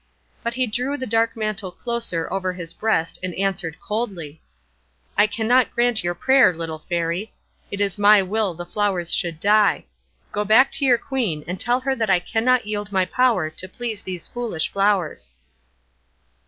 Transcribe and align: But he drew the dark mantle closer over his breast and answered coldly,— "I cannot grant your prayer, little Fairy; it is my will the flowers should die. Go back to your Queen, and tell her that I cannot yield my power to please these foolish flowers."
But 0.41 0.55
he 0.55 0.65
drew 0.65 0.97
the 0.97 1.05
dark 1.05 1.37
mantle 1.37 1.71
closer 1.71 2.27
over 2.33 2.53
his 2.53 2.73
breast 2.73 3.19
and 3.21 3.35
answered 3.35 3.79
coldly,— 3.79 4.41
"I 5.15 5.27
cannot 5.27 5.69
grant 5.69 6.03
your 6.03 6.15
prayer, 6.15 6.51
little 6.55 6.79
Fairy; 6.79 7.31
it 7.69 7.79
is 7.79 7.99
my 7.99 8.23
will 8.23 8.55
the 8.55 8.65
flowers 8.65 9.13
should 9.13 9.39
die. 9.39 9.85
Go 10.31 10.43
back 10.43 10.71
to 10.71 10.85
your 10.85 10.97
Queen, 10.97 11.43
and 11.45 11.59
tell 11.59 11.81
her 11.81 11.95
that 11.95 12.09
I 12.09 12.19
cannot 12.19 12.65
yield 12.65 12.91
my 12.91 13.05
power 13.05 13.51
to 13.51 13.69
please 13.69 14.01
these 14.01 14.27
foolish 14.27 14.71
flowers." 14.71 15.29